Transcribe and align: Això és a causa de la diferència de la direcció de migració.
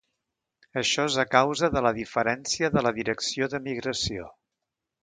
Això 0.81 1.05
és 1.09 1.17
a 1.23 1.25
causa 1.35 1.69
de 1.75 1.83
la 1.89 1.93
diferència 1.99 2.73
de 2.79 2.87
la 2.89 2.95
direcció 2.99 3.53
de 3.55 3.63
migració. 3.71 4.33